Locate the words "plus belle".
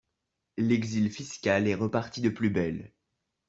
2.29-2.91